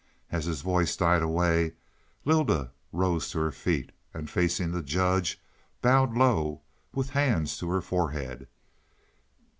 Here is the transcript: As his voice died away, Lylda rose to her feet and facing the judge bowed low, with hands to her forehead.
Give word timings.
As 0.31 0.45
his 0.45 0.63
voice 0.63 0.97
died 0.97 1.21
away, 1.21 1.73
Lylda 2.25 2.71
rose 2.91 3.29
to 3.29 3.37
her 3.39 3.51
feet 3.51 3.91
and 4.15 4.31
facing 4.31 4.71
the 4.71 4.81
judge 4.81 5.39
bowed 5.79 6.15
low, 6.17 6.63
with 6.91 7.11
hands 7.11 7.55
to 7.59 7.69
her 7.69 7.81
forehead. 7.81 8.47